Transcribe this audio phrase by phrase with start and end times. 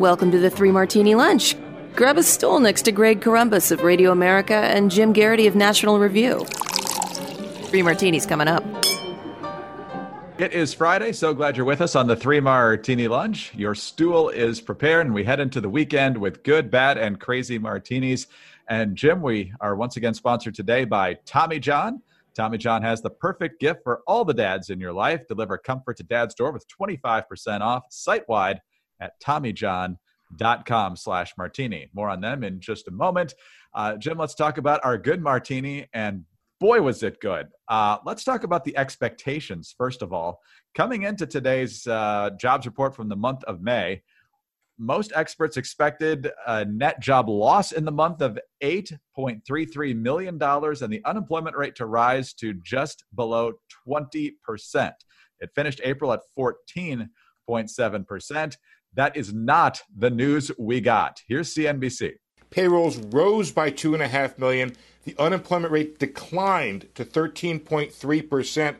[0.00, 1.54] Welcome to the Three Martini Lunch.
[1.94, 5.98] Grab a stool next to Greg Corombos of Radio America and Jim Geraghty of National
[5.98, 6.46] Review.
[7.64, 8.64] Three martinis coming up.
[10.38, 11.12] It is Friday.
[11.12, 13.54] So glad you're with us on the Three Martini Lunch.
[13.54, 17.58] Your stool is prepared, and we head into the weekend with good, bad, and crazy
[17.58, 18.26] martinis.
[18.70, 22.00] And Jim, we are once again sponsored today by Tommy John.
[22.32, 25.28] Tommy John has the perfect gift for all the dads in your life.
[25.28, 28.62] Deliver comfort to dad's door with 25% off site wide
[29.00, 31.90] at TommyJohn.com slash martini.
[31.94, 33.34] More on them in just a moment.
[33.74, 35.88] Uh, Jim, let's talk about our good martini.
[35.92, 36.24] And
[36.60, 37.48] boy, was it good.
[37.68, 40.40] Uh, let's talk about the expectations, first of all.
[40.74, 44.02] Coming into today's uh, jobs report from the month of May,
[44.80, 51.02] most experts expected a net job loss in the month of $8.33 million and the
[51.04, 53.52] unemployment rate to rise to just below
[53.86, 54.32] 20%.
[55.40, 58.56] It finished April at 14.7%.
[58.94, 61.22] That is not the news we got.
[61.28, 62.14] Here's CNBC.
[62.50, 64.74] Payrolls rose by 2.5 million.
[65.04, 68.76] The unemployment rate declined to 13.3%.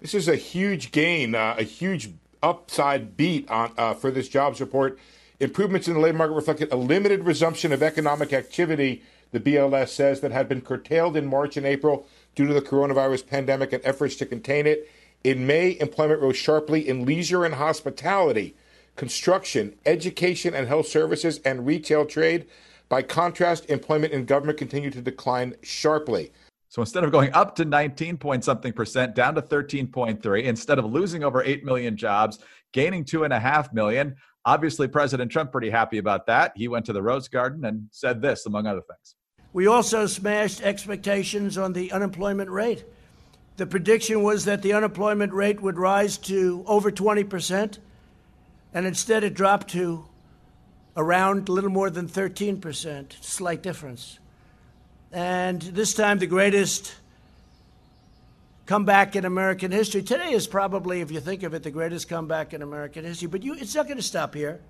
[0.00, 2.10] This is a huge gain, uh, a huge
[2.42, 4.98] upside beat on, uh, for this jobs report.
[5.40, 10.20] Improvements in the labor market reflected a limited resumption of economic activity, the BLS says,
[10.20, 14.14] that had been curtailed in March and April due to the coronavirus pandemic and efforts
[14.16, 14.88] to contain it.
[15.24, 18.54] In May, employment rose sharply in leisure and hospitality,
[18.98, 22.46] construction, education and health services, and retail trade.
[22.90, 26.32] By contrast, employment in government continued to decline sharply.
[26.68, 30.84] So instead of going up to 19 point something percent, down to 13.3, instead of
[30.84, 32.40] losing over 8 million jobs,
[32.72, 36.52] gaining 2.5 million, obviously President Trump pretty happy about that.
[36.56, 39.14] He went to the Rose Garden and said this, among other things.
[39.52, 42.84] We also smashed expectations on the unemployment rate.
[43.58, 47.78] The prediction was that the unemployment rate would rise to over 20%,
[48.78, 50.04] and instead it dropped to
[50.96, 54.20] around a little more than 13%, slight difference.
[55.10, 56.94] And this time, the greatest
[58.66, 60.00] comeback in American history.
[60.00, 63.26] Today is probably, if you think of it, the greatest comeback in American history.
[63.26, 64.60] But you, it's not going to stop here.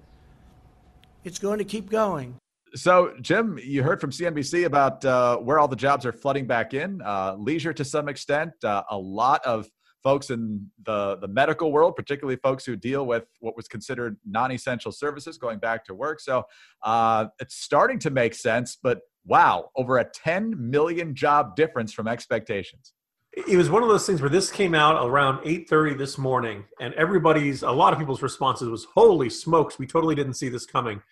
[1.22, 2.34] It's going to keep going.
[2.74, 6.72] So, Jim, you heard from CNBC about uh, where all the jobs are flooding back
[6.72, 7.02] in.
[7.02, 9.68] Uh, leisure, to some extent, uh, a lot of
[10.03, 14.53] folks in the, the medical world, particularly folks who deal with what was considered non
[14.53, 16.20] essential services going back to work.
[16.20, 16.44] So
[16.82, 22.09] uh, it's starting to make sense, but wow, over a 10 million job difference from
[22.09, 22.94] expectations.
[23.32, 26.94] It was one of those things where this came out around 8:30 this morning and
[26.94, 31.03] everybody's a lot of people's responses was holy smokes we totally didn't see this coming.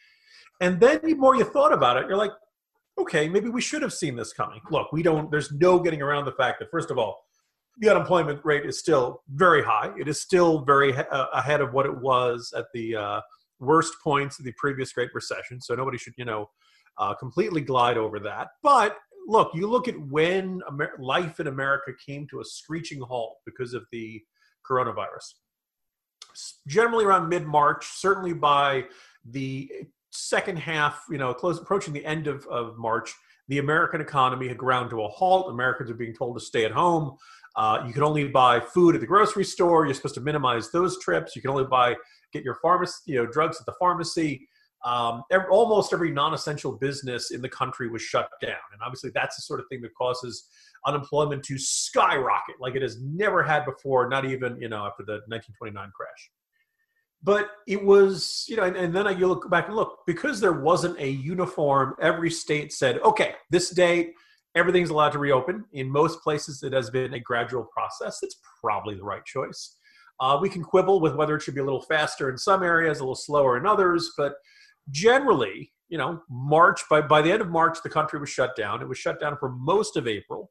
[0.61, 2.33] And then the more you thought about it you're like
[2.99, 4.61] okay, maybe we should have seen this coming.
[4.71, 7.26] Look, we don't there's no getting around the fact that first of all
[7.79, 9.93] the unemployment rate is still very high.
[9.99, 13.21] It is still very uh, ahead of what it was at the uh,
[13.61, 15.61] worst points of the previous Great Recession.
[15.61, 16.51] So nobody should, you know,
[16.99, 18.49] uh, completely glide over that.
[18.63, 23.37] But look, you look at when Amer- life in America came to a screeching halt
[23.45, 24.23] because of the
[24.69, 25.35] coronavirus.
[26.67, 28.85] Generally around mid March, certainly by
[29.25, 29.71] the
[30.11, 33.15] second half, you know, close approaching the end of, of March,
[33.49, 35.51] the American economy had ground to a halt.
[35.51, 37.17] Americans are being told to stay at home.
[37.57, 39.87] Uh, you can only buy food at the grocery store.
[39.87, 41.35] You're supposed to minimize those trips.
[41.35, 41.97] You can only buy
[42.33, 44.47] get your pharmacy, you know, drugs at the pharmacy.
[44.85, 49.37] Um, every, almost every non-essential business in the country was shut down, and obviously that's
[49.37, 50.49] the sort of thing that causes
[50.87, 54.09] unemployment to skyrocket like it has never had before.
[54.09, 56.31] Not even you know after the 1929 crash.
[57.23, 60.39] But it was, you know, and, and then I, you look back and look because
[60.39, 61.97] there wasn't a uniform.
[62.01, 64.13] Every state said, okay, this date
[64.57, 65.65] everything's allowed to reopen.
[65.73, 68.19] In most places, it has been a gradual process.
[68.23, 69.77] It's probably the right choice.
[70.19, 72.99] Uh, we can quibble with whether it should be a little faster in some areas,
[72.99, 74.35] a little slower in others, but
[74.91, 78.81] generally, you know, March, by, by the end of March, the country was shut down.
[78.81, 80.51] It was shut down for most of April.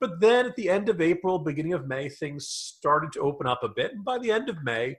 [0.00, 3.62] But then at the end of April, beginning of May, things started to open up
[3.62, 3.92] a bit.
[3.92, 4.96] And by the end of May,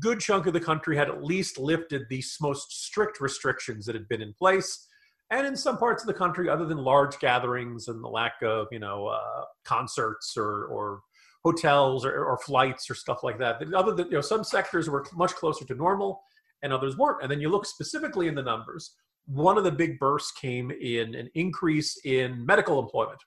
[0.00, 4.08] good chunk of the country had at least lifted the most strict restrictions that had
[4.08, 4.86] been in place
[5.30, 8.66] and in some parts of the country, other than large gatherings and the lack of
[8.72, 11.02] you know uh, concerts or or
[11.44, 13.62] hotels or, or flights or stuff like that.
[13.74, 16.22] Other than you know, some sectors were much closer to normal,
[16.62, 17.22] and others weren't.
[17.22, 18.94] And then you look specifically in the numbers.
[19.26, 23.20] One of the big bursts came in an increase in medical employment.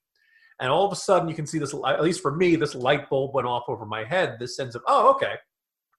[0.59, 3.09] And all of a sudden, you can see this, at least for me, this light
[3.09, 4.37] bulb went off over my head.
[4.39, 5.35] This sense of, oh, okay,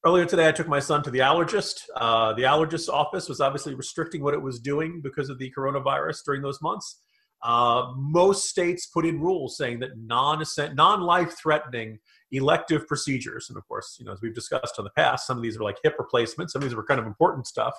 [0.07, 1.81] Earlier today, I took my son to the allergist.
[1.97, 6.19] Uh, the allergist's office was obviously restricting what it was doing because of the coronavirus
[6.27, 7.01] during those months.
[7.43, 11.99] Uh, most states put in rules saying that non non-life threatening
[12.33, 15.43] elective procedures, and of course, you know, as we've discussed in the past, some of
[15.43, 17.75] these are like hip replacements, some of these were kind of important stuff.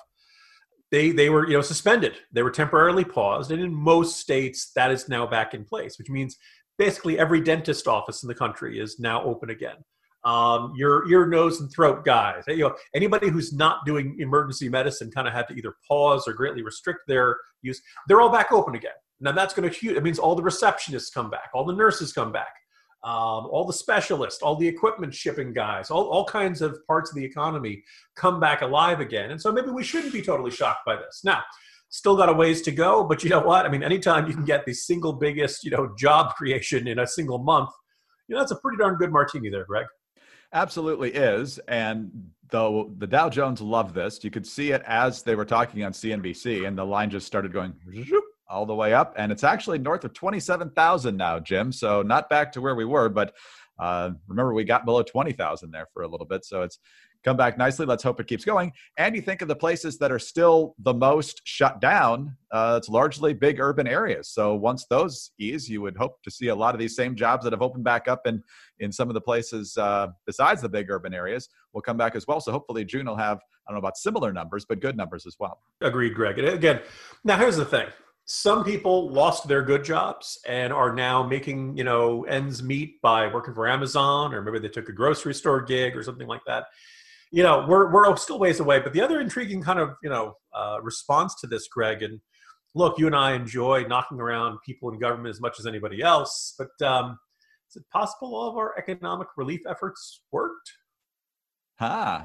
[0.90, 2.14] They they were you know suspended.
[2.32, 6.10] They were temporarily paused, and in most states that is now back in place, which
[6.10, 6.36] means
[6.76, 9.76] basically every dentist office in the country is now open again
[10.26, 12.42] um, your ear, nose, and throat guys.
[12.48, 16.32] You know, anybody who's not doing emergency medicine kind of had to either pause or
[16.32, 17.80] greatly restrict their use.
[18.08, 18.90] They're all back open again.
[19.20, 19.96] Now that's going to.
[19.96, 22.52] It means all the receptionists come back, all the nurses come back,
[23.04, 27.16] um, all the specialists, all the equipment shipping guys, all, all kinds of parts of
[27.16, 27.84] the economy
[28.16, 29.30] come back alive again.
[29.30, 31.20] And so maybe we shouldn't be totally shocked by this.
[31.22, 31.42] Now,
[31.88, 33.64] still got a ways to go, but you know what?
[33.64, 37.06] I mean, anytime you can get the single biggest, you know, job creation in a
[37.06, 37.70] single month,
[38.26, 39.86] you know, that's a pretty darn good martini there, Greg.
[40.56, 41.58] Absolutely is.
[41.68, 45.84] And though the Dow Jones loved this, you could see it as they were talking
[45.84, 47.74] on CNBC, and the line just started going
[48.48, 49.12] all the way up.
[49.18, 51.72] And it's actually north of 27,000 now, Jim.
[51.72, 53.34] So not back to where we were, but
[53.78, 56.42] uh, remember, we got below 20,000 there for a little bit.
[56.46, 56.78] So it's
[57.26, 57.84] come back nicely.
[57.84, 58.72] Let's hope it keeps going.
[58.98, 62.88] And you think of the places that are still the most shut down, uh, it's
[62.88, 64.28] largely big urban areas.
[64.28, 67.42] So once those ease, you would hope to see a lot of these same jobs
[67.42, 68.42] that have opened back up in,
[68.78, 72.28] in some of the places uh, besides the big urban areas will come back as
[72.28, 72.40] well.
[72.40, 75.34] So hopefully June will have, I don't know about similar numbers, but good numbers as
[75.40, 75.58] well.
[75.80, 76.38] Agreed, Greg.
[76.38, 76.80] And again,
[77.24, 77.88] now here's the thing
[78.28, 83.28] some people lost their good jobs and are now making you know ends meet by
[83.28, 86.64] working for amazon or maybe they took a grocery store gig or something like that
[87.32, 90.34] you know we're, we're still ways away but the other intriguing kind of you know
[90.54, 92.20] uh, response to this greg and
[92.74, 96.54] look you and i enjoy knocking around people in government as much as anybody else
[96.58, 97.18] but um,
[97.70, 100.72] is it possible all of our economic relief efforts worked
[101.78, 102.22] huh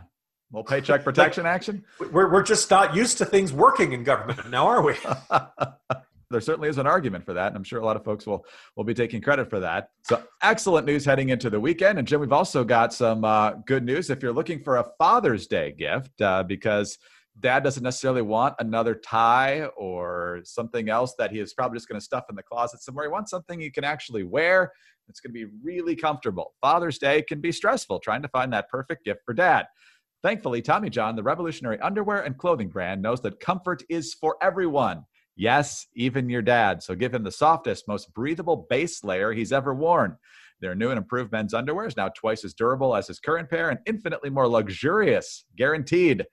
[0.53, 1.86] well, paycheck protection action?
[2.12, 4.95] We're, we're just not used to things working in government now, are we?
[6.31, 8.45] there certainly is an argument for that, and I'm sure a lot of folks will
[8.75, 9.89] will be taking credit for that.
[10.04, 13.83] So excellent news heading into the weekend, and Jim, we've also got some uh, good
[13.83, 16.98] news if you're looking for a Father's Day gift, uh, because
[17.39, 22.00] Dad doesn't necessarily want another tie or something else that he is probably just going
[22.00, 23.06] to stuff in the closet somewhere.
[23.06, 24.72] He wants something he can actually wear.
[25.07, 26.54] It's going to be really comfortable.
[26.62, 29.66] Father's Day can be stressful trying to find that perfect gift for Dad.
[30.24, 35.04] Thankfully, Tommy John, the revolutionary underwear and clothing brand, knows that comfort is for everyone.
[35.42, 36.84] Yes, even your dad.
[36.84, 40.16] So give him the softest, most breathable base layer he's ever worn.
[40.60, 43.72] Their new and improved men's underwear is now twice as durable as his current pair
[43.72, 46.28] and infinitely more luxurious, guaranteed.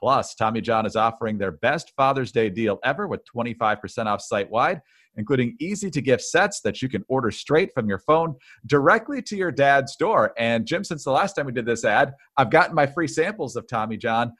[0.00, 4.48] Plus, Tommy John is offering their best Father's Day deal ever with 25% off site
[4.50, 4.80] wide
[5.16, 8.34] including easy to gift sets that you can order straight from your phone
[8.66, 10.32] directly to your dad's door.
[10.38, 13.56] And Jim, since the last time we did this ad, I've gotten my free samples
[13.56, 14.32] of Tommy John.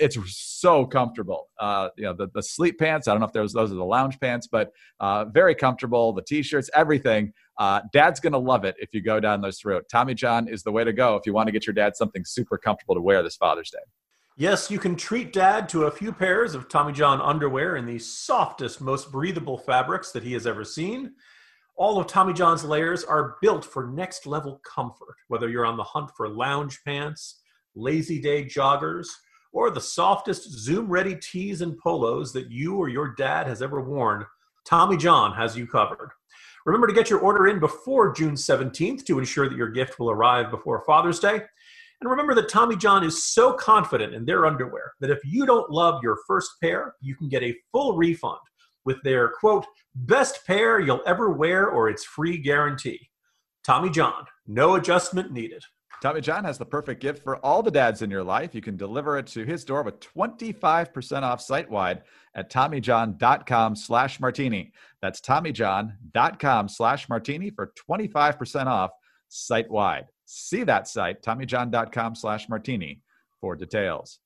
[0.00, 0.16] It's
[0.60, 1.48] so comfortable.
[1.60, 3.84] Uh, you know, the, the sleep pants, I don't know if those, those are the
[3.84, 6.12] lounge pants, but uh, very comfortable.
[6.12, 7.32] The t shirts, everything.
[7.58, 9.84] Uh, dad's going to love it if you go down those route.
[9.90, 12.24] Tommy John is the way to go if you want to get your dad something
[12.24, 13.78] super comfortable to wear this Father's Day.
[14.36, 17.98] Yes, you can treat dad to a few pairs of Tommy John underwear in the
[17.98, 21.12] softest, most breathable fabrics that he has ever seen.
[21.76, 25.84] All of Tommy John's layers are built for next level comfort, whether you're on the
[25.84, 27.42] hunt for lounge pants,
[27.74, 29.08] lazy day joggers,
[29.52, 33.80] or the softest Zoom ready tees and polos that you or your dad has ever
[33.80, 34.24] worn.
[34.64, 36.10] Tommy John has you covered.
[36.66, 40.10] Remember to get your order in before June 17th to ensure that your gift will
[40.10, 41.40] arrive before Father's Day.
[42.00, 45.70] And remember that Tommy John is so confident in their underwear that if you don't
[45.70, 48.38] love your first pair, you can get a full refund
[48.84, 53.10] with their quote, best pair you'll ever wear or its free guarantee.
[53.64, 55.62] Tommy John, no adjustment needed.
[56.00, 58.54] Tommy John has the perfect gift for all the dads in your life.
[58.54, 62.02] You can deliver it to his door with 25% off site wide
[62.34, 64.72] at TommyJohn.com slash martini.
[65.02, 68.92] That's TommyJohn.com slash martini for 25% off
[69.28, 70.06] site wide.
[70.24, 73.02] See that site, TommyJohn.com slash martini
[73.38, 74.20] for details.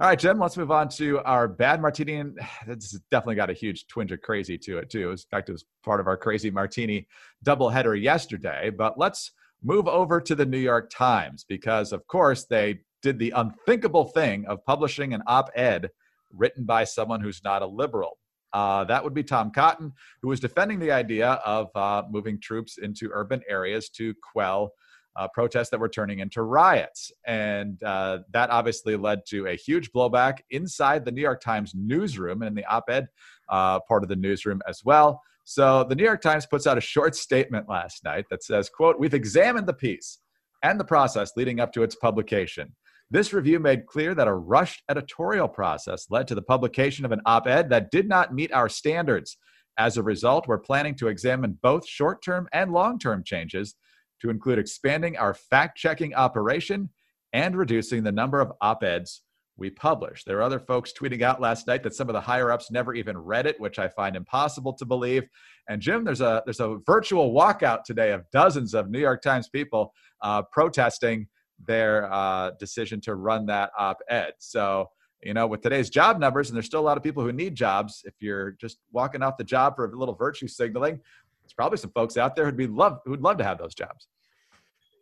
[0.00, 2.22] All right, Jim, let's move on to our bad martini.
[2.68, 5.10] It's definitely got a huge twinge of crazy to it, too.
[5.10, 7.08] In fact, it was part of our crazy martini
[7.44, 8.70] doubleheader yesterday.
[8.70, 9.32] But let's
[9.62, 14.46] move over to the New York Times because, of course, they did the unthinkable thing
[14.46, 15.90] of publishing an op ed
[16.32, 18.18] written by someone who's not a liberal.
[18.52, 22.78] Uh, that would be Tom Cotton, who was defending the idea of uh, moving troops
[22.78, 24.72] into urban areas to quell
[25.16, 27.10] uh, protests that were turning into riots.
[27.26, 32.42] And uh, that obviously led to a huge blowback inside the New York Times newsroom
[32.42, 33.08] and in the op ed
[33.48, 35.20] uh, part of the newsroom as well.
[35.50, 39.00] So the New York Times puts out a short statement last night that says, quote,
[39.00, 40.18] we've examined the piece
[40.62, 42.76] and the process leading up to its publication.
[43.10, 47.22] This review made clear that a rushed editorial process led to the publication of an
[47.24, 49.38] op ed that did not meet our standards.
[49.78, 53.74] As a result, we're planning to examine both short term and long term changes
[54.20, 56.90] to include expanding our fact checking operation
[57.32, 59.22] and reducing the number of op eds
[59.58, 60.24] we publish.
[60.24, 62.94] There are other folks tweeting out last night that some of the higher ups never
[62.94, 65.24] even read it, which I find impossible to believe.
[65.68, 69.48] And Jim, there's a there's a virtual walkout today of dozens of New York Times
[69.48, 71.26] people uh, protesting
[71.66, 74.32] their uh, decision to run that op-ed.
[74.38, 74.88] So
[75.22, 77.54] you know, with today's job numbers, and there's still a lot of people who need
[77.54, 78.02] jobs.
[78.04, 81.00] If you're just walking off the job for a little virtue signaling,
[81.42, 84.06] there's probably some folks out there who'd be love who'd love to have those jobs.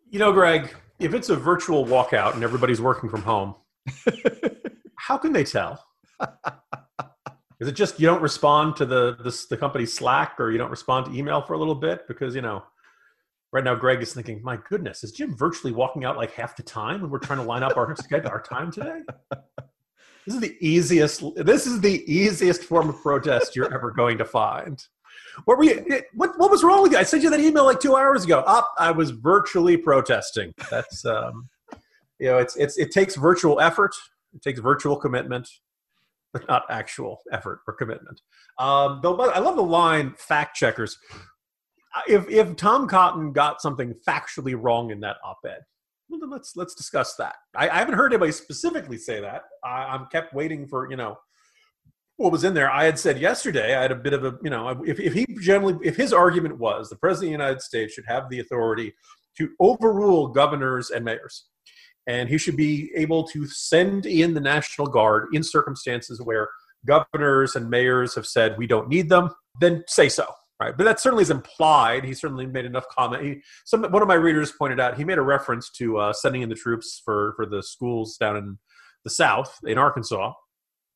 [0.09, 3.57] You know, Greg, if it's a virtual walkout and everybody's working from home,
[4.97, 5.85] how can they tell?
[7.59, 10.71] Is it just you don't respond to the, the the company's Slack or you don't
[10.71, 12.63] respond to email for a little bit because you know
[13.53, 16.63] right now Greg is thinking, my goodness, is Jim virtually walking out like half the
[16.63, 19.01] time when we're trying to line up our schedule, our time today?
[20.27, 21.23] This is the easiest.
[21.37, 24.85] This is the easiest form of protest you're ever going to find.
[25.47, 26.03] What were you?
[26.13, 26.99] What What was wrong with you?
[26.99, 28.41] I sent you that email like two hours ago.
[28.41, 30.53] Up, I was virtually protesting.
[30.71, 31.49] That's um,
[32.19, 33.95] you know, it's it's it takes virtual effort.
[34.35, 35.49] It takes virtual commitment,
[36.33, 38.21] but not actual effort or commitment.
[38.59, 40.99] Um, though, I love the line "fact checkers."
[42.09, 45.61] If if Tom Cotton got something factually wrong in that op-ed,
[46.09, 47.37] well, then let's let's discuss that.
[47.55, 49.43] I, I haven't heard anybody specifically say that.
[49.65, 51.17] I, I'm kept waiting for you know
[52.17, 52.71] what was in there.
[52.71, 55.27] I had said yesterday, I had a bit of a, you know, if, if he
[55.41, 58.95] generally, if his argument was the president of the United States should have the authority
[59.37, 61.45] to overrule governors and mayors,
[62.07, 66.49] and he should be able to send in the National Guard in circumstances where
[66.87, 70.27] governors and mayors have said we don't need them, then say so.
[70.59, 72.03] Right, but that certainly is implied.
[72.03, 73.23] He certainly made enough comment.
[73.23, 76.41] He, some one of my readers pointed out he made a reference to uh, sending
[76.41, 78.59] in the troops for for the schools down in
[79.05, 80.33] the South in Arkansas,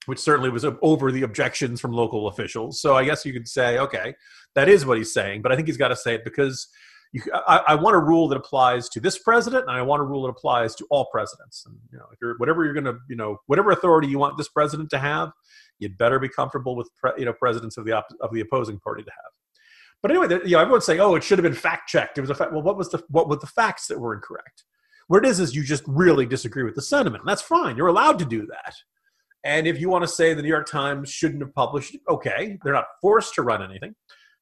[0.07, 2.81] which certainly was over the objections from local officials.
[2.81, 4.14] So I guess you could say, okay,
[4.55, 5.43] that is what he's saying.
[5.43, 6.67] But I think he's got to say it because
[7.12, 10.05] you, I, I, want a rule that applies to this president, and I want a
[10.05, 11.64] rule that applies to all presidents.
[11.67, 14.49] And you know, you're whatever you're going to, you know, whatever authority you want this
[14.49, 15.33] president to have,
[15.81, 18.79] you'd better be comfortable with, pre, you know, presidents of the op- of the opposing
[18.79, 19.33] party to have.
[20.02, 22.31] But anyway, you know, everyone's saying, "Oh, it should have been fact checked." It was
[22.31, 22.52] a fact.
[22.52, 24.64] Well, what was the what were the facts that were incorrect?
[25.09, 27.23] What it is is you just really disagree with the sentiment.
[27.23, 27.76] And that's fine.
[27.76, 28.75] You're allowed to do that.
[29.43, 32.73] And if you want to say the New York Times shouldn't have published, okay, they're
[32.73, 33.97] not forced to run anything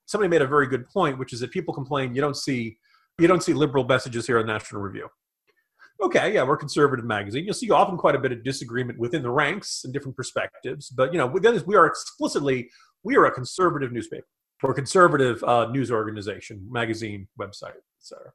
[0.09, 2.79] somebody made a very good point, which is that people complain you don't see
[3.21, 5.09] you don't see liberal messages here on National Review.
[6.00, 7.45] Okay, yeah, we're a conservative magazine.
[7.45, 11.12] You'll see often quite a bit of disagreement within the ranks and different perspectives, but
[11.12, 12.71] you know, we are explicitly
[13.05, 14.27] we are a conservative newspaper
[14.62, 18.33] or conservative uh, news organization, magazine, website, etc.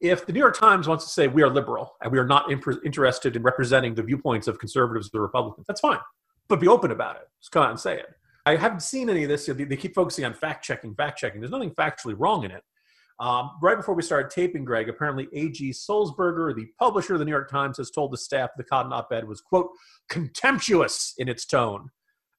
[0.00, 2.50] If the New York Times wants to say we are liberal and we are not
[2.50, 6.00] imp- interested in representing the viewpoints of conservatives or Republicans, that's fine,
[6.48, 7.28] but be open about it.
[7.40, 8.06] Just come out and say it.
[8.44, 9.46] I haven't seen any of this.
[9.46, 11.40] They keep focusing on fact checking, fact checking.
[11.40, 12.62] There's nothing factually wrong in it.
[13.20, 15.70] Um, right before we started taping, Greg, apparently A.G.
[15.70, 19.28] Sulzberger, the publisher of the New York Times, has told the staff the Cotton op-ed
[19.28, 19.68] was, quote,
[20.08, 21.90] contemptuous in its tone,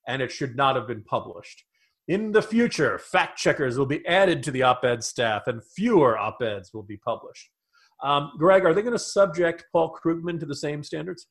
[0.07, 1.63] and it should not have been published.
[2.09, 6.71] In the future, fact checkers will be added to the op-ed staff, and fewer op-eds
[6.73, 7.49] will be published.
[8.03, 11.27] Um, Greg, are they going to subject Paul Krugman to the same standards?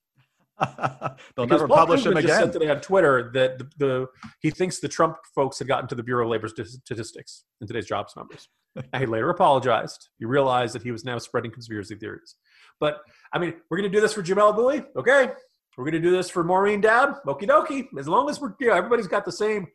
[1.37, 2.29] They'll never Paul publish him again.
[2.29, 4.07] Just said today on Twitter that the, the,
[4.41, 7.87] he thinks the Trump folks had gotten to the Bureau of Labor Statistics in today's
[7.87, 8.49] jobs numbers.
[8.77, 10.09] and he later apologized.
[10.19, 12.37] He realized that he was now spreading conspiracy theories.
[12.81, 13.01] But
[13.33, 15.33] I mean, we're going to do this for Jamelle Bouie, okay?
[15.77, 17.87] We're going to do this for Maureen Dowd, okie dokie.
[17.99, 19.67] As long as we're, you know, everybody's got the same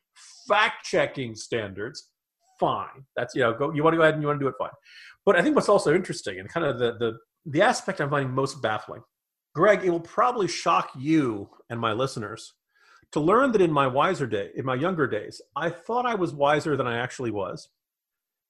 [0.47, 2.11] fact-checking standards,
[2.59, 3.05] fine.
[3.15, 3.73] That's you know, go.
[3.73, 4.69] You want to go ahead and you want to do it, fine.
[5.25, 8.33] But I think what's also interesting and kind of the the the aspect I'm finding
[8.33, 9.01] most baffling
[9.57, 12.53] Greg, it will probably shock you and my listeners
[13.11, 16.31] to learn that in my wiser day, in my younger days, I thought I was
[16.31, 17.67] wiser than I actually was.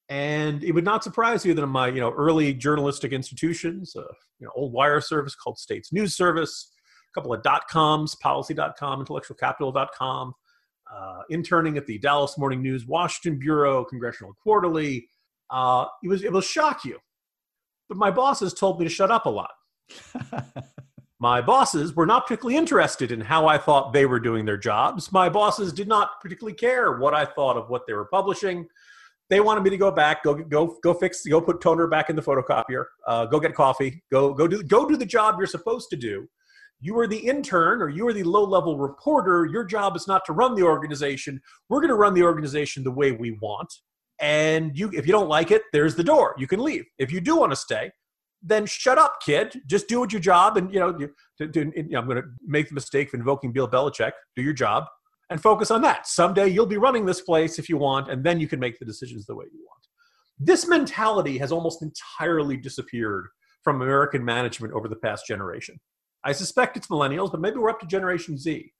[0.09, 4.01] And it would not surprise you that in my, you know, early journalistic institutions, uh,
[4.39, 6.73] you know, old wire service called States News Service,
[7.09, 10.33] a couple of dot coms, policy.com, intellectualcapital.com,
[10.93, 15.07] uh, interning at the Dallas Morning News, Washington Bureau, Congressional Quarterly.
[15.49, 16.99] Uh, it was it will shock you,
[17.87, 19.51] but my bosses told me to shut up a lot.
[21.19, 25.11] My bosses were not particularly interested in how I thought they were doing their jobs.
[25.11, 28.67] My bosses did not particularly care what I thought of what they were publishing.
[29.29, 32.15] they wanted me to go back, go go go fix, go put toner back in
[32.15, 35.89] the photocopier, uh, go get coffee, go go do go do the job you're supposed
[35.89, 36.27] to do.
[36.79, 39.45] You are the intern or you are the low level reporter.
[39.45, 41.41] Your job is not to run the organization.
[41.69, 43.73] We're going to run the organization the way we want.
[44.19, 46.35] And you, if you don't like it, there's the door.
[46.37, 46.85] You can leave.
[46.99, 47.91] If you do want to stay,
[48.41, 49.61] then shut up, kid.
[49.65, 50.57] Just do your job.
[50.57, 53.15] And you know, you, to, to, you know I'm going to make the mistake of
[53.15, 54.11] invoking Bill Belichick.
[54.35, 54.85] Do your job
[55.29, 56.07] and focus on that.
[56.07, 58.85] Someday you'll be running this place if you want, and then you can make the
[58.85, 59.77] decisions the way you want.
[60.39, 63.27] This mentality has almost entirely disappeared
[63.63, 65.79] from American management over the past generation.
[66.23, 68.71] I suspect it's millennials, but maybe we're up to Generation Z.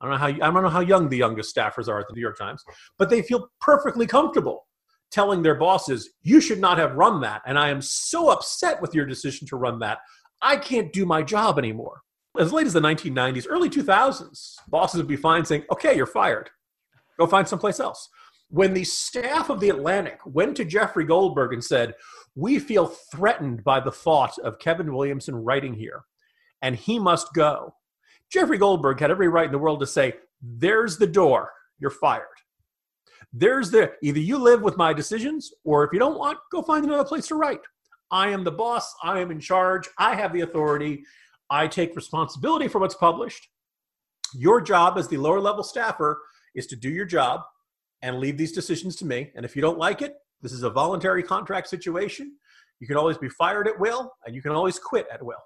[0.00, 2.14] I don't know how I don't know how young the youngest staffers are at the
[2.14, 2.62] New York Times,
[2.98, 4.65] but they feel perfectly comfortable
[5.10, 8.94] telling their bosses, "You should not have run that," and I am so upset with
[8.94, 9.98] your decision to run that.
[10.42, 12.02] I can't do my job anymore
[12.38, 16.50] as late as the 1990s, early 2000s, bosses would be fine saying, okay, you're fired.
[17.18, 18.08] Go find someplace else.
[18.48, 21.94] When the staff of The Atlantic went to Jeffrey Goldberg and said,
[22.34, 26.04] we feel threatened by the thought of Kevin Williamson writing here,
[26.62, 27.74] and he must go.
[28.30, 32.26] Jeffrey Goldberg had every right in the world to say, there's the door, you're fired.
[33.38, 36.86] There's the either you live with my decisions, or if you don't want, go find
[36.86, 37.60] another place to write.
[38.10, 41.04] I am the boss, I am in charge, I have the authority.
[41.50, 43.48] I take responsibility for what's published.
[44.34, 46.22] Your job as the lower level staffer
[46.54, 47.42] is to do your job
[48.00, 49.30] and leave these decisions to me.
[49.36, 52.36] And if you don't like it, this is a voluntary contract situation.
[52.80, 55.44] You can always be fired at will and you can always quit at will.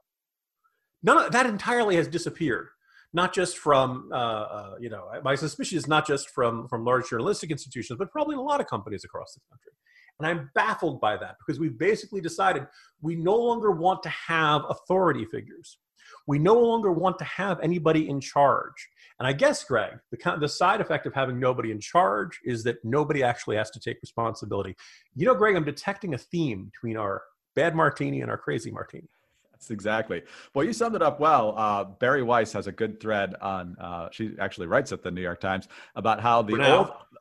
[1.03, 2.69] None of that entirely has disappeared.
[3.13, 7.09] Not just from, uh, uh, you know, my suspicion is not just from from large
[7.09, 9.73] journalistic institutions, but probably a lot of companies across the country.
[10.19, 12.67] And I'm baffled by that because we've basically decided
[13.01, 15.79] we no longer want to have authority figures
[16.27, 18.89] we no longer want to have anybody in charge.
[19.19, 22.77] And I guess, Greg, the, the side effect of having nobody in charge is that
[22.85, 24.77] nobody actually has to take responsibility.
[25.15, 27.23] You know, Greg, I'm detecting a theme between our
[27.55, 29.09] bad martini and our crazy martini.
[29.61, 30.23] That's exactly.
[30.55, 31.55] Well, you summed it up well.
[31.55, 33.77] Uh, Bari Weiss has a good thread on.
[33.79, 36.91] Uh, she actually writes at the New York Times about how the old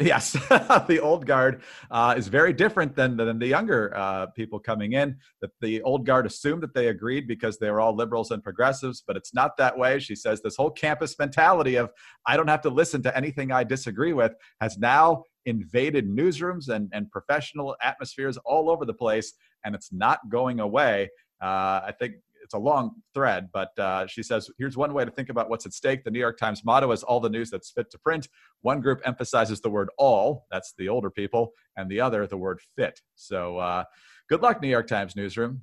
[0.00, 0.32] Yes,
[0.88, 5.18] the old guard uh, is very different than than the younger uh, people coming in.
[5.42, 9.02] That the old guard assumed that they agreed because they were all liberals and progressives,
[9.06, 9.98] but it's not that way.
[9.98, 11.90] She says this whole campus mentality of
[12.26, 16.88] I don't have to listen to anything I disagree with has now invaded newsrooms and
[16.94, 19.34] and professional atmospheres all over the place,
[19.64, 21.10] and it's not going away.
[21.40, 25.10] Uh, I think it's a long thread, but uh, she says here's one way to
[25.10, 26.04] think about what's at stake.
[26.04, 28.28] The New York Times motto is all the news that's fit to print.
[28.62, 32.60] One group emphasizes the word all, that's the older people, and the other the word
[32.76, 33.00] fit.
[33.14, 33.84] So uh,
[34.28, 35.62] good luck, New York Times newsroom.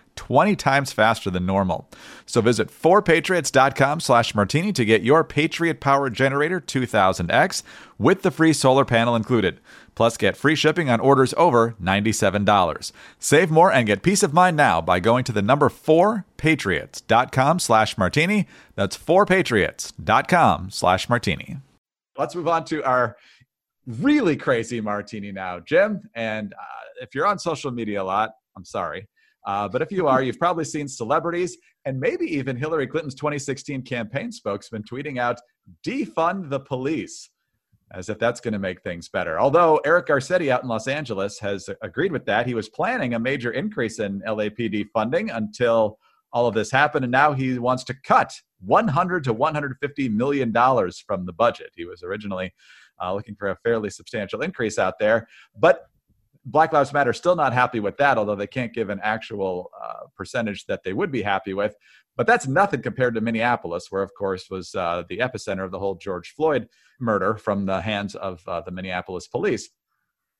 [0.15, 1.89] 20 times faster than normal.
[2.25, 7.63] So visit 4patriots.com slash martini to get your Patriot Power Generator 2000X
[7.97, 9.59] with the free solar panel included.
[9.95, 12.91] Plus, get free shipping on orders over $97.
[13.19, 17.97] Save more and get peace of mind now by going to the number 4patriots.com slash
[17.97, 18.47] martini.
[18.75, 21.57] That's 4patriots.com slash martini.
[22.17, 23.17] Let's move on to our
[23.87, 26.01] really crazy martini now, Jim.
[26.15, 29.07] And uh, if you're on social media a lot, I'm sorry.
[29.45, 33.81] Uh, but if you are, you've probably seen celebrities and maybe even Hillary Clinton's 2016
[33.83, 35.39] campaign spokesman tweeting out,
[35.85, 37.29] defund the police,
[37.93, 39.39] as if that's going to make things better.
[39.39, 42.45] Although Eric Garcetti out in Los Angeles has agreed with that.
[42.45, 45.97] He was planning a major increase in LAPD funding until
[46.33, 51.03] all of this happened, and now he wants to cut 100 to 150 million dollars
[51.05, 51.71] from the budget.
[51.75, 52.53] He was originally
[53.01, 55.27] uh, looking for a fairly substantial increase out there,
[55.57, 55.87] but
[56.45, 60.07] Black Lives Matter still not happy with that, although they can't give an actual uh,
[60.15, 61.75] percentage that they would be happy with.
[62.17, 65.79] But that's nothing compared to Minneapolis, where, of course, was uh, the epicenter of the
[65.79, 66.67] whole George Floyd
[66.99, 69.69] murder from the hands of uh, the Minneapolis police.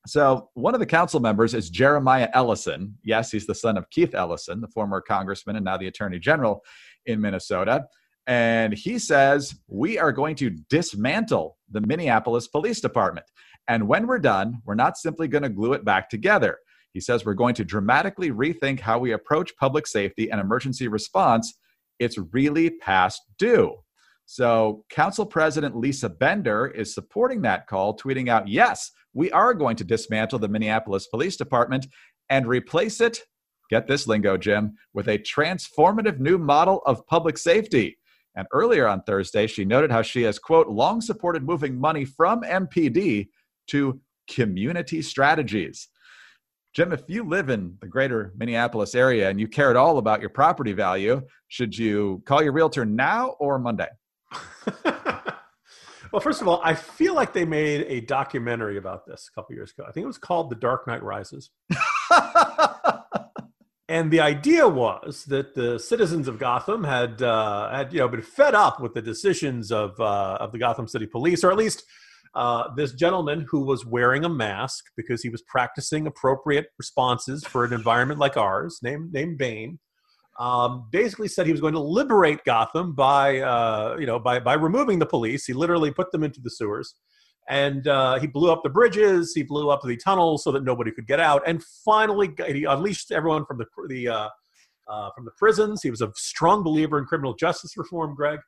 [0.07, 2.97] So, one of the council members is Jeremiah Ellison.
[3.03, 6.63] Yes, he's the son of Keith Ellison, the former congressman and now the attorney general
[7.05, 7.85] in Minnesota.
[8.25, 13.25] And he says, We are going to dismantle the Minneapolis Police Department.
[13.67, 16.57] And when we're done, we're not simply going to glue it back together.
[16.93, 21.53] He says we're going to dramatically rethink how we approach public safety and emergency response.
[21.99, 23.75] It's really past due.
[24.25, 29.75] So, Council President Lisa Bender is supporting that call, tweeting out, Yes, we are going
[29.77, 31.87] to dismantle the Minneapolis Police Department
[32.29, 33.19] and replace it,
[33.69, 37.97] get this lingo, Jim, with a transformative new model of public safety.
[38.35, 42.41] And earlier on Thursday, she noted how she has, quote, long supported moving money from
[42.43, 43.27] MPD
[43.71, 45.89] to community strategies.
[46.73, 50.21] Jim, if you live in the greater Minneapolis area and you care at all about
[50.21, 53.89] your property value, should you call your realtor now or Monday?
[54.85, 59.53] well, first of all, I feel like they made a documentary about this a couple
[59.53, 59.83] years ago.
[59.85, 61.49] I think it was called The Dark Knight Rises.
[63.89, 68.21] and the idea was that the citizens of Gotham had uh, had you know been
[68.21, 71.83] fed up with the decisions of uh, of the Gotham City Police, or at least
[72.33, 77.65] uh, this gentleman who was wearing a mask because he was practicing appropriate responses for
[77.65, 79.79] an environment like ours, named named Bane,
[80.39, 84.53] um, basically said he was going to liberate Gotham by uh, you know by by
[84.53, 85.45] removing the police.
[85.45, 86.95] He literally put them into the sewers,
[87.49, 89.33] and uh, he blew up the bridges.
[89.35, 93.11] He blew up the tunnels so that nobody could get out, and finally he unleashed
[93.11, 94.29] everyone from the the uh,
[94.87, 95.83] uh, from the prisons.
[95.83, 98.39] He was a strong believer in criminal justice reform, Greg.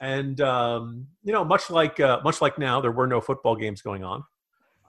[0.00, 3.82] And um, you know, much like uh, much like now, there were no football games
[3.82, 4.22] going on.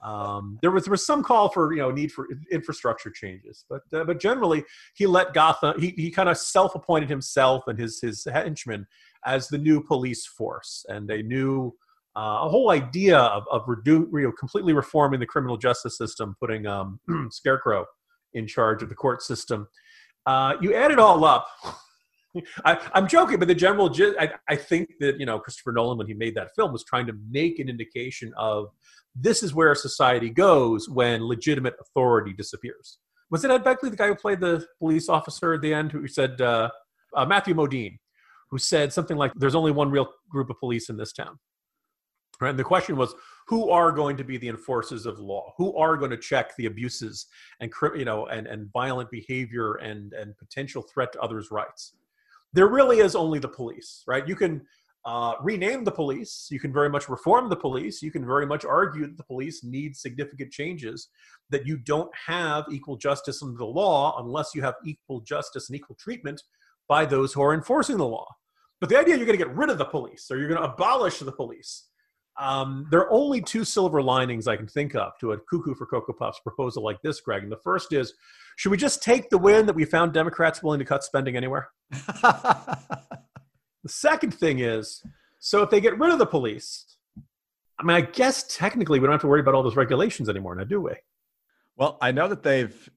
[0.02, 3.82] Um, there was there was some call for you know need for infrastructure changes, but
[3.94, 8.00] uh, but generally he let Gotham he, he kind of self appointed himself and his
[8.02, 8.88] his henchmen
[9.26, 11.76] as the new police force and a new
[12.16, 16.36] uh, a whole idea of of redu- you know, completely reforming the criminal justice system,
[16.40, 17.00] putting um,
[17.32, 17.86] Scarecrow
[18.34, 19.68] in charge of the court system.
[20.26, 21.48] Uh, you add it all up.
[22.64, 26.08] I, am joking, but the general, I, I think that you know Christopher Nolan, when
[26.08, 28.70] he made that film, was trying to make an indication of
[29.16, 33.00] this is where society goes when legitimate authority disappears.
[33.32, 36.08] Was it Ed Begley, the guy who played the police officer at the end, who
[36.08, 36.70] said uh,
[37.16, 37.98] uh, Matthew Modine,
[38.52, 41.40] who said something like, "There's only one real group of police in this town."
[42.40, 42.52] Right?
[42.52, 43.14] And the question was,
[43.48, 45.54] who are going to be the enforcers of law?
[45.58, 47.26] Who are going to check the abuses
[47.60, 51.94] and you know and, and violent behavior and and potential threat to others' rights?
[52.54, 54.28] There really is only the police, right?
[54.28, 54.62] You can
[55.06, 56.48] uh, rename the police.
[56.52, 58.02] You can very much reform the police.
[58.02, 61.10] You can very much argue that the police need significant changes,
[61.50, 65.76] that you don't have equal justice under the law unless you have equal justice and
[65.76, 66.42] equal treatment
[66.88, 68.28] by those who are enforcing the law.
[68.80, 70.72] But the idea you're going to get rid of the police or you're going to
[70.72, 71.89] abolish the police.
[72.40, 75.86] Um, there are only two silver linings I can think of to a cuckoo for
[75.86, 77.44] Cocoa Puffs proposal like this, Greg.
[77.44, 78.14] And the first is
[78.56, 81.70] should we just take the win that we found Democrats willing to cut spending anywhere?
[81.92, 82.86] the
[83.88, 85.04] second thing is
[85.40, 86.86] so if they get rid of the police,
[87.78, 90.56] I mean, I guess technically we don't have to worry about all those regulations anymore,
[90.56, 90.94] now do we?
[91.78, 92.90] Well, I know that they've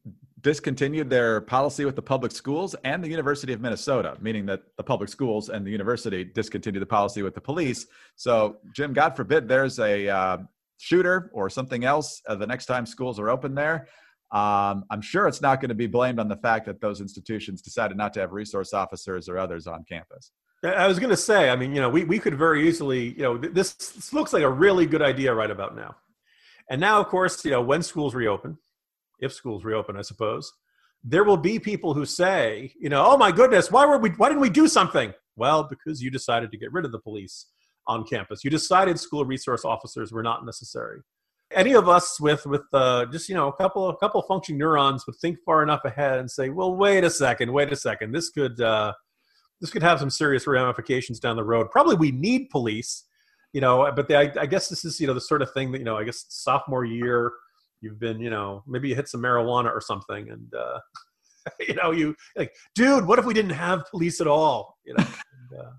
[0.43, 4.83] discontinued their policy with the public schools and the University of Minnesota, meaning that the
[4.83, 7.87] public schools and the university discontinued the policy with the police.
[8.17, 10.39] So, Jim, God forbid there's a uh,
[10.79, 13.89] shooter or something else uh, the next time schools are open there.
[14.33, 17.63] Um, I'm sure it's not going to be blamed on the fact that those institutions
[17.63, 20.33] decided not to have resource officers or others on campus.
[20.65, 23.23] I was going to say, I mean, you know, we, we could very easily, you
[23.23, 25.97] know, this, this looks like a really good idea right about now.
[26.71, 28.59] And now, of course, you know, when schools reopen,
[29.23, 30.53] if schools reopen, I suppose,
[31.03, 34.29] there will be people who say, you know, oh my goodness, why were we, why
[34.29, 35.15] didn't we do something?
[35.37, 37.47] Well, because you decided to get rid of the police
[37.87, 38.45] on campus.
[38.45, 41.01] You decided school resource officers were not necessary
[41.55, 45.07] any of us with with uh, just you know a couple a couple functioning neurons
[45.07, 48.31] would think far enough ahead and say, well, wait a second, wait a second, this
[48.31, 48.93] could uh,
[49.61, 51.71] this could have some serious ramifications down the road.
[51.71, 53.05] Probably we need police,
[53.53, 55.73] you know, but the, I, I, guess this is you know the sort of thing
[55.73, 57.33] that you know I guess sophomore year
[57.83, 60.79] you've been you know maybe you hit some marijuana or something and uh,
[61.69, 65.05] you know you like dude what if we didn't have police at all you know.
[65.51, 65.71] And, uh,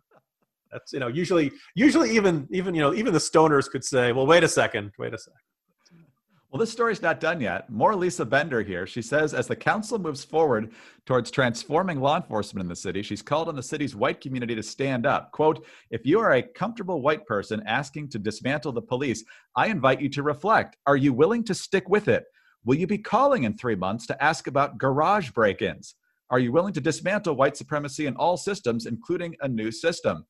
[0.72, 4.28] that's you know usually usually even even you know even the stoners could say well
[4.28, 5.40] wait a second wait a second
[6.54, 7.68] well, this story's not done yet.
[7.72, 8.86] More Lisa Bender here.
[8.86, 10.72] She says as the council moves forward
[11.04, 14.62] towards transforming law enforcement in the city, she's called on the city's white community to
[14.62, 15.32] stand up.
[15.32, 19.24] Quote, if you are a comfortable white person asking to dismantle the police,
[19.56, 20.78] I invite you to reflect.
[20.86, 22.26] Are you willing to stick with it?
[22.64, 25.96] Will you be calling in three months to ask about garage break ins?
[26.30, 30.28] Are you willing to dismantle white supremacy in all systems, including a new system?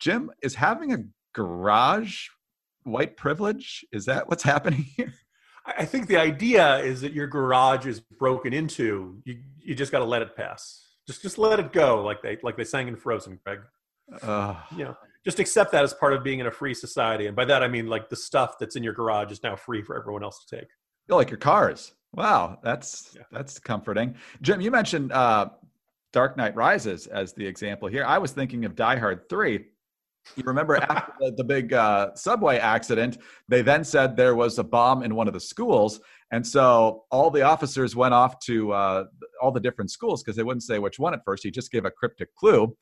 [0.00, 2.28] Jim, is having a garage
[2.90, 3.84] white privilege?
[3.92, 5.14] Is that what's happening here?
[5.66, 9.20] I think the idea is that your garage is broken into.
[9.24, 10.82] You you just got to let it pass.
[11.06, 13.60] Just just let it go, like they like they sang in Frozen, Greg.
[14.22, 17.26] Uh, you know, just accept that as part of being in a free society.
[17.26, 19.82] And by that, I mean like the stuff that's in your garage is now free
[19.82, 20.68] for everyone else to take.
[21.08, 21.92] You like your cars.
[22.14, 23.22] Wow, that's yeah.
[23.30, 24.14] that's comforting.
[24.40, 25.50] Jim, you mentioned uh,
[26.12, 28.04] Dark Knight Rises as the example here.
[28.04, 29.64] I was thinking of Die Hard 3.
[30.36, 34.64] You remember after the, the big uh, subway accident, they then said there was a
[34.64, 36.00] bomb in one of the schools.
[36.30, 39.04] And so all the officers went off to uh,
[39.40, 41.42] all the different schools because they wouldn't say which one at first.
[41.42, 42.76] He just gave a cryptic clue.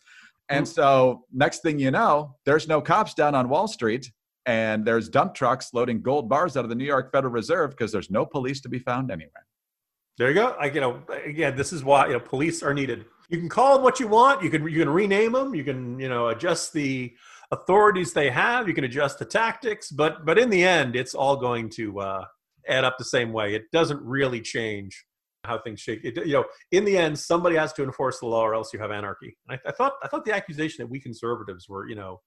[0.48, 0.72] And mm-hmm.
[0.72, 4.10] so next thing you know, there's no cops down on Wall Street
[4.46, 7.92] and there's dump trucks loading gold bars out of the New York Federal Reserve because
[7.92, 9.46] there's no police to be found anywhere.
[10.18, 10.56] There you go.
[10.58, 13.04] I, you know, again, this is why you know police are needed.
[13.28, 14.42] You can call them what you want.
[14.42, 15.54] You can you can rename them.
[15.54, 17.14] You can you know adjust the
[17.50, 18.68] authorities they have.
[18.68, 22.24] You can adjust the tactics, but but in the end, it's all going to uh,
[22.68, 23.54] add up the same way.
[23.54, 25.04] It doesn't really change
[25.44, 26.00] how things shake.
[26.04, 28.80] It, you know, in the end, somebody has to enforce the law, or else you
[28.80, 29.36] have anarchy.
[29.48, 32.20] I, I thought I thought the accusation that we conservatives were you know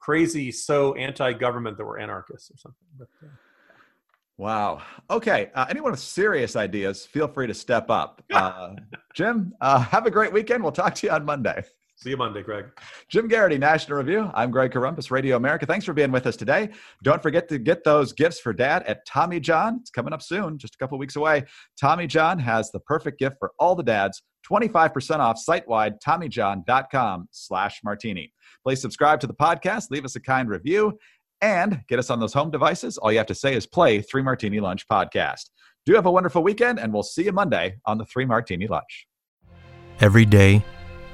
[0.00, 2.86] crazy, so anti-government that we're anarchists or something.
[2.98, 3.30] But, uh,
[4.38, 4.82] Wow.
[5.08, 5.50] Okay.
[5.54, 8.22] Uh, anyone with serious ideas, feel free to step up.
[8.36, 8.74] Uh,
[9.14, 10.62] Jim, uh, have a great weekend.
[10.62, 11.64] We'll talk to you on Monday.
[11.98, 12.66] See you Monday, Greg.
[13.08, 14.30] Jim Geraghty, National Review.
[14.34, 15.64] I'm Greg Corombos, Radio America.
[15.64, 16.68] Thanks for being with us today.
[17.02, 19.78] Don't forget to get those gifts for dad at Tommy John.
[19.80, 21.44] It's coming up soon, just a couple weeks away.
[21.80, 24.22] Tommy John has the perfect gift for all the dads.
[24.46, 28.30] 25% off site-wide, TommyJohn.com slash martini.
[28.62, 30.98] Please subscribe to the podcast, leave us a kind review,
[31.40, 32.98] and get us on those home devices.
[32.98, 35.50] All you have to say is play Three Martini Lunch podcast.
[35.86, 39.06] Do have a wonderful weekend, and we'll see you Monday on the Three Martini Lunch.
[40.00, 40.62] Every day,